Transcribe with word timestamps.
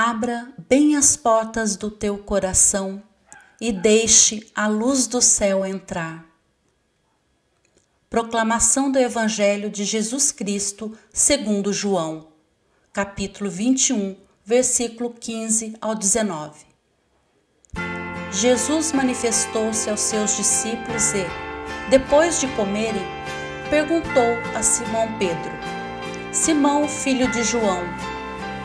Abra 0.00 0.54
bem 0.68 0.94
as 0.94 1.16
portas 1.16 1.74
do 1.74 1.90
teu 1.90 2.18
coração 2.18 3.02
e 3.60 3.72
deixe 3.72 4.48
a 4.54 4.68
luz 4.68 5.08
do 5.08 5.20
céu 5.20 5.66
entrar. 5.66 6.24
Proclamação 8.08 8.92
do 8.92 8.98
Evangelho 9.00 9.68
de 9.68 9.84
Jesus 9.84 10.30
Cristo, 10.30 10.96
segundo 11.12 11.72
João, 11.72 12.28
capítulo 12.92 13.50
21, 13.50 14.14
versículo 14.44 15.10
15 15.10 15.74
ao 15.80 15.96
19. 15.96 16.64
Jesus 18.30 18.92
manifestou-se 18.92 19.90
aos 19.90 19.98
seus 19.98 20.36
discípulos 20.36 21.12
e, 21.12 21.90
depois 21.90 22.38
de 22.38 22.46
comerem, 22.54 23.02
perguntou 23.68 24.36
a 24.56 24.62
Simão 24.62 25.08
Pedro: 25.18 25.50
Simão, 26.32 26.88
filho 26.88 27.28
de 27.32 27.42
João, 27.42 27.82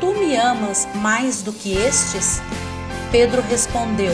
Tu 0.04 0.14
me 0.16 0.36
amas 0.36 0.86
mais 0.96 1.42
do 1.42 1.54
que 1.54 1.72
estes? 1.78 2.42
Pedro 3.10 3.42
respondeu: 3.50 4.14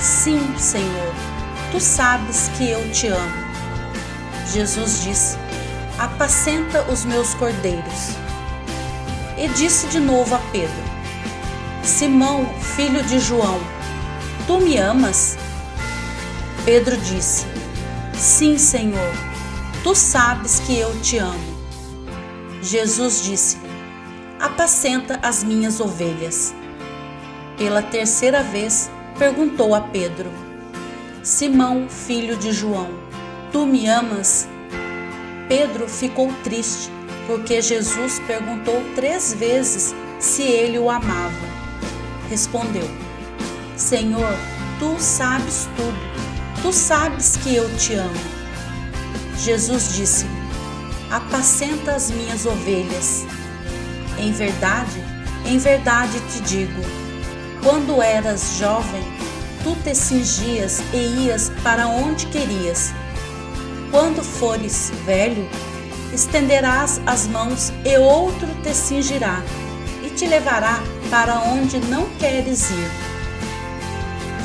Sim, 0.00 0.40
Senhor, 0.56 1.14
tu 1.70 1.78
sabes 1.78 2.50
que 2.56 2.70
eu 2.70 2.90
te 2.92 3.08
amo. 3.08 3.44
Jesus 4.50 5.02
disse: 5.02 5.36
Apacenta 5.98 6.90
os 6.90 7.04
meus 7.04 7.34
cordeiros. 7.34 8.16
E 9.36 9.48
disse 9.48 9.86
de 9.88 10.00
novo 10.00 10.34
a 10.34 10.38
Pedro: 10.50 10.82
Simão, 11.84 12.46
filho 12.74 13.02
de 13.02 13.20
João, 13.20 13.60
tu 14.46 14.62
me 14.62 14.78
amas? 14.78 15.36
Pedro 16.64 16.96
disse: 16.96 17.44
Sim, 18.14 18.56
Senhor, 18.56 19.12
tu 19.82 19.94
sabes 19.94 20.60
que 20.60 20.78
eu 20.78 20.98
te 21.02 21.18
amo. 21.18 21.52
Jesus 22.62 23.22
disse: 23.22 23.71
apacenta 24.42 25.20
as 25.22 25.44
minhas 25.44 25.78
ovelhas. 25.78 26.52
Pela 27.56 27.80
terceira 27.80 28.42
vez, 28.42 28.90
perguntou 29.16 29.72
a 29.72 29.80
Pedro: 29.80 30.28
Simão, 31.22 31.88
filho 31.88 32.36
de 32.36 32.50
João, 32.50 32.90
tu 33.52 33.64
me 33.64 33.86
amas? 33.86 34.48
Pedro 35.48 35.88
ficou 35.88 36.28
triste, 36.42 36.90
porque 37.28 37.62
Jesus 37.62 38.20
perguntou 38.26 38.82
três 38.96 39.32
vezes 39.32 39.94
se 40.18 40.42
ele 40.42 40.76
o 40.76 40.90
amava. 40.90 41.52
Respondeu: 42.28 42.88
Senhor, 43.76 44.34
tu 44.80 44.96
sabes 44.98 45.68
tudo, 45.76 46.62
tu 46.62 46.72
sabes 46.72 47.36
que 47.36 47.54
eu 47.54 47.76
te 47.76 47.94
amo. 47.94 48.20
Jesus 49.38 49.94
disse: 49.94 50.26
Apacenta 51.12 51.94
as 51.94 52.10
minhas 52.10 52.44
ovelhas. 52.44 53.24
Em 54.22 54.30
verdade, 54.30 55.02
em 55.44 55.58
verdade 55.58 56.20
te 56.30 56.40
digo: 56.42 56.80
quando 57.60 58.00
eras 58.00 58.56
jovem, 58.56 59.02
tu 59.64 59.74
te 59.82 59.96
cingias 59.96 60.80
e 60.94 61.24
ias 61.24 61.50
para 61.64 61.88
onde 61.88 62.26
querias. 62.26 62.92
Quando 63.90 64.22
fores 64.22 64.92
velho, 65.04 65.44
estenderás 66.14 67.00
as 67.04 67.26
mãos 67.26 67.72
e 67.84 67.98
outro 67.98 68.46
te 68.62 68.72
cingirá 68.72 69.42
e 70.04 70.10
te 70.10 70.28
levará 70.28 70.78
para 71.10 71.40
onde 71.40 71.80
não 71.80 72.06
queres 72.20 72.70
ir. 72.70 72.90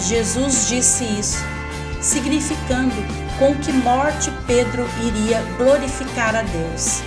Jesus 0.07 0.67
disse 0.67 1.03
isso, 1.03 1.37
significando 2.01 2.95
com 3.37 3.53
que 3.53 3.71
morte 3.71 4.31
Pedro 4.47 4.89
iria 5.05 5.39
glorificar 5.55 6.35
a 6.35 6.41
Deus. 6.41 7.03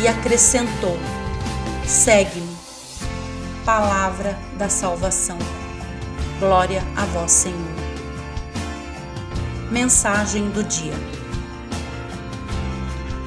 E 0.00 0.08
acrescentou: 0.08 0.98
Segue-me. 1.90 2.56
Palavra 3.64 4.38
da 4.56 4.68
salvação. 4.68 5.36
Glória 6.38 6.84
a 6.96 7.04
vós, 7.06 7.32
Senhor. 7.32 7.58
Mensagem 9.72 10.50
do 10.50 10.62
dia. 10.62 10.94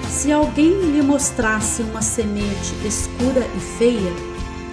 Se 0.09 0.31
alguém 0.31 0.91
lhe 0.91 1.01
mostrasse 1.01 1.81
uma 1.81 2.01
semente 2.01 2.73
escura 2.85 3.45
e 3.53 3.59
feia, 3.77 4.13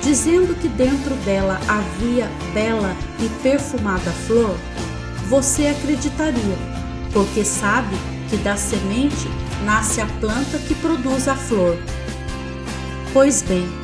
dizendo 0.00 0.54
que 0.54 0.68
dentro 0.68 1.16
dela 1.24 1.58
havia 1.66 2.30
bela 2.54 2.94
e 3.18 3.28
perfumada 3.42 4.12
flor, 4.12 4.56
você 5.28 5.66
acreditaria, 5.66 6.56
porque 7.12 7.44
sabe 7.44 7.96
que 8.28 8.36
da 8.36 8.56
semente 8.56 9.28
nasce 9.64 10.00
a 10.00 10.06
planta 10.20 10.58
que 10.58 10.76
produz 10.76 11.26
a 11.26 11.34
flor. 11.34 11.76
Pois 13.12 13.42
bem, 13.42 13.79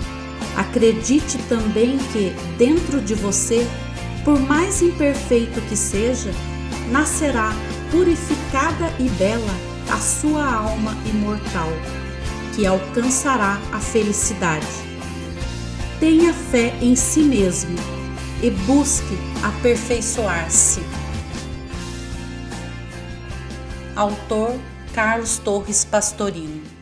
acredite 0.56 1.38
também 1.48 1.98
que 2.12 2.34
dentro 2.56 3.00
de 3.00 3.14
você, 3.14 3.66
por 4.24 4.40
mais 4.40 4.80
imperfeito 4.82 5.60
que 5.62 5.76
seja, 5.76 6.30
nascerá 6.90 7.52
purificada 7.90 8.92
e 8.98 9.08
bela 9.10 9.54
a 9.90 9.98
sua 9.98 10.44
alma 10.52 10.96
imortal, 11.04 11.68
que 12.54 12.66
alcançará 12.66 13.60
a 13.72 13.78
felicidade. 13.78 14.66
Tenha 16.00 16.32
fé 16.32 16.74
em 16.80 16.96
si 16.96 17.20
mesmo 17.20 17.76
e 18.42 18.50
busque 18.50 19.16
aperfeiçoar-se. 19.42 20.80
Autor 23.94 24.58
Carlos 24.92 25.38
Torres 25.38 25.84
Pastorino 25.84 26.75